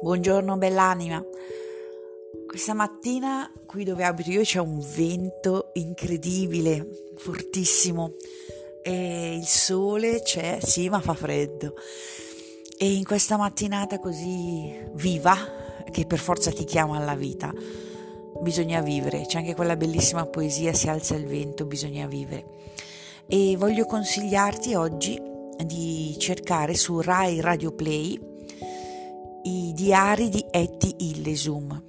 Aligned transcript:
Buongiorno 0.00 0.56
bell'anima. 0.56 1.20
Questa 2.46 2.72
mattina 2.72 3.50
qui 3.66 3.82
dove 3.82 4.04
abito 4.04 4.30
io 4.30 4.42
c'è 4.42 4.60
un 4.60 4.78
vento 4.94 5.70
incredibile, 5.72 7.10
fortissimo 7.16 8.12
e 8.80 9.34
il 9.34 9.46
sole 9.46 10.22
c'è, 10.22 10.60
sì, 10.62 10.88
ma 10.88 11.00
fa 11.00 11.14
freddo. 11.14 11.74
E 12.78 12.92
in 12.92 13.04
questa 13.04 13.36
mattinata 13.36 13.98
così 13.98 14.72
viva 14.92 15.36
che 15.90 16.06
per 16.06 16.20
forza 16.20 16.52
ti 16.52 16.62
chiama 16.62 16.96
alla 16.96 17.16
vita, 17.16 17.52
bisogna 18.40 18.80
vivere. 18.80 19.26
C'è 19.26 19.38
anche 19.38 19.56
quella 19.56 19.76
bellissima 19.76 20.26
poesia 20.26 20.72
Si 20.72 20.88
alza 20.88 21.16
il 21.16 21.26
vento, 21.26 21.66
bisogna 21.66 22.06
vivere. 22.06 22.44
E 23.26 23.56
voglio 23.56 23.84
consigliarti 23.84 24.74
oggi 24.74 25.20
di 25.64 26.14
cercare 26.20 26.74
su 26.74 27.00
Rai 27.00 27.40
Radio 27.40 27.72
Play 27.72 28.36
i 29.42 29.72
diari 29.74 30.28
di 30.28 30.44
Etty 30.50 30.94
Illesum, 30.98 31.82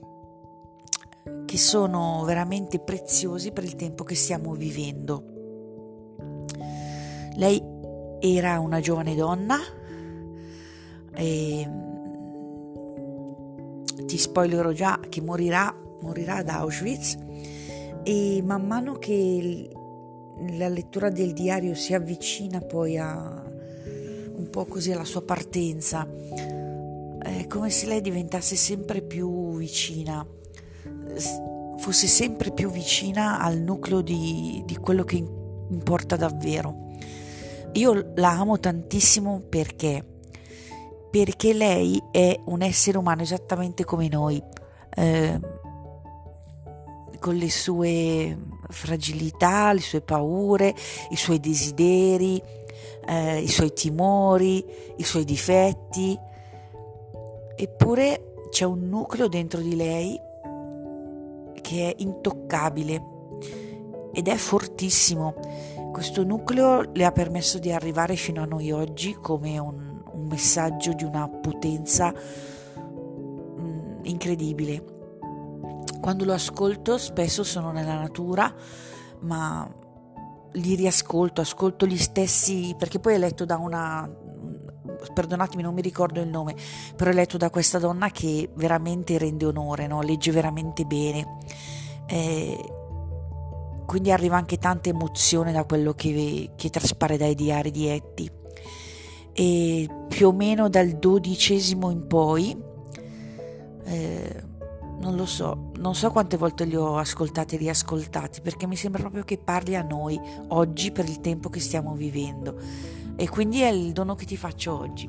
che 1.45 1.57
sono 1.57 2.23
veramente 2.25 2.79
preziosi 2.79 3.51
per 3.51 3.63
il 3.63 3.75
tempo 3.75 4.03
che 4.03 4.15
stiamo 4.15 4.53
vivendo. 4.53 5.23
Lei 7.35 7.61
era 8.19 8.59
una 8.59 8.79
giovane 8.79 9.15
donna 9.15 9.57
e 11.15 11.69
ti 14.05 14.17
spoilerò 14.17 14.71
già 14.71 14.99
che 15.07 15.21
morirà, 15.21 15.75
morirà 16.01 16.37
ad 16.37 16.49
Auschwitz 16.49 17.17
e 18.03 18.41
man 18.43 18.65
mano 18.65 18.93
che 18.93 19.69
la 20.51 20.67
lettura 20.67 21.09
del 21.09 21.33
diario 21.33 21.73
si 21.75 21.93
avvicina 21.93 22.59
poi 22.61 22.97
a 22.97 23.43
un 24.35 24.49
po' 24.49 24.65
così 24.65 24.91
alla 24.91 25.03
sua 25.03 25.21
partenza 25.21 26.07
è 27.21 27.47
come 27.47 27.69
se 27.69 27.85
lei 27.87 28.01
diventasse 28.01 28.55
sempre 28.55 29.01
più 29.01 29.55
vicina, 29.55 30.25
fosse 31.77 32.07
sempre 32.07 32.51
più 32.51 32.69
vicina 32.69 33.39
al 33.39 33.57
nucleo 33.57 34.01
di, 34.01 34.61
di 34.65 34.75
quello 34.77 35.03
che 35.03 35.15
importa 35.69 36.15
davvero. 36.15 36.87
Io 37.73 38.11
la 38.15 38.31
amo 38.31 38.59
tantissimo 38.59 39.41
perché? 39.47 40.03
Perché 41.11 41.53
lei 41.53 42.01
è 42.11 42.39
un 42.45 42.61
essere 42.61 42.97
umano 42.97 43.21
esattamente 43.21 43.85
come 43.85 44.07
noi, 44.07 44.41
eh, 44.95 45.39
con 47.19 47.35
le 47.35 47.49
sue 47.49 48.37
fragilità, 48.69 49.73
le 49.73 49.81
sue 49.81 50.01
paure, 50.01 50.73
i 51.09 51.15
suoi 51.15 51.39
desideri, 51.39 52.41
eh, 53.07 53.39
i 53.39 53.47
suoi 53.47 53.73
timori, 53.73 54.63
i 54.97 55.03
suoi 55.03 55.25
difetti, 55.25 56.17
eppure 57.61 58.47
c'è 58.49 58.63
un 58.63 58.87
nucleo 58.87 59.27
dentro 59.27 59.59
di 59.59 59.75
lei 59.75 60.19
che 61.61 61.89
è 61.89 61.95
intoccabile 61.97 63.03
ed 64.13 64.27
è 64.27 64.35
fortissimo. 64.35 65.33
Questo 65.91 66.23
nucleo 66.23 66.89
le 66.93 67.03
ha 67.03 67.11
permesso 67.11 67.59
di 67.59 67.71
arrivare 67.71 68.15
fino 68.15 68.41
a 68.41 68.45
noi 68.45 68.71
oggi 68.71 69.17
come 69.21 69.57
un, 69.57 70.01
un 70.09 70.25
messaggio 70.27 70.93
di 70.93 71.03
una 71.03 71.27
potenza 71.27 72.11
mh, 72.11 73.61
mm, 73.61 73.99
incredibile. 74.03 74.83
Quando 75.99 76.23
lo 76.23 76.33
ascolto 76.33 76.97
spesso 76.97 77.43
sono 77.43 77.71
nella 77.71 77.99
natura, 77.99 78.53
ma 79.19 79.69
li 80.53 80.75
riascolto, 80.75 81.41
ascolto 81.41 81.85
gli 81.85 81.97
stessi, 81.97 82.73
perché 82.77 82.99
poi 82.99 83.15
è 83.15 83.17
letto 83.17 83.43
da 83.45 83.57
una 83.57 84.09
perdonatemi 85.13 85.61
non 85.61 85.73
mi 85.73 85.81
ricordo 85.81 86.21
il 86.21 86.27
nome, 86.27 86.55
però 86.95 87.11
è 87.11 87.13
letto 87.13 87.37
da 87.37 87.49
questa 87.49 87.79
donna 87.79 88.09
che 88.09 88.49
veramente 88.55 89.17
rende 89.17 89.45
onore, 89.45 89.87
no? 89.87 90.01
legge 90.01 90.31
veramente 90.31 90.85
bene. 90.85 91.37
Eh, 92.05 92.73
quindi 93.85 94.11
arriva 94.11 94.37
anche 94.37 94.57
tanta 94.57 94.89
emozione 94.89 95.51
da 95.51 95.63
quello 95.63 95.93
che, 95.93 96.51
che 96.55 96.69
traspare 96.69 97.17
dai 97.17 97.33
diari 97.33 97.71
di 97.71 97.87
Etty. 97.87 98.31
E 99.33 99.87
più 100.07 100.27
o 100.27 100.31
meno 100.31 100.69
dal 100.69 100.89
dodicesimo 100.89 101.89
in 101.89 102.05
poi, 102.05 102.55
eh, 103.85 104.43
non 104.99 105.15
lo 105.15 105.25
so, 105.25 105.71
non 105.77 105.95
so 105.95 106.11
quante 106.11 106.37
volte 106.37 106.65
li 106.65 106.75
ho 106.75 106.97
ascoltati 106.97 107.55
e 107.55 107.57
riascoltati, 107.57 108.41
perché 108.41 108.67
mi 108.67 108.75
sembra 108.75 109.01
proprio 109.01 109.23
che 109.23 109.37
parli 109.37 109.75
a 109.75 109.81
noi 109.81 110.19
oggi 110.49 110.91
per 110.91 111.05
il 111.05 111.21
tempo 111.21 111.49
che 111.49 111.59
stiamo 111.59 111.93
vivendo 111.93 112.59
e 113.19 113.27
quindi 113.27 113.59
è 113.59 113.67
il 113.67 113.91
dono 113.91 114.15
che 114.15 114.23
ti 114.23 114.37
faccio 114.37 114.79
oggi. 114.79 115.05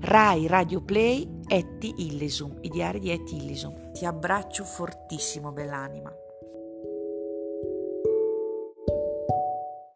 Rai 0.00 0.46
Radio 0.46 0.80
Play 0.80 1.40
Etti 1.46 1.92
Illesum, 1.98 2.56
i 2.62 2.70
diari 2.70 2.98
di 2.98 3.10
Etti 3.10 3.36
Illesum. 3.36 3.92
Ti 3.92 4.06
abbraccio 4.06 4.64
fortissimo, 4.64 5.52
bell'anima. 5.52 6.10